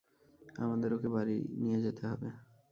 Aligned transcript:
আমাদের 0.55 0.89
ওকে 0.93 1.09
বাড়ি 1.15 1.37
নিয়ে 1.61 1.79
যেতে 1.85 2.03
হবে। 2.07 2.27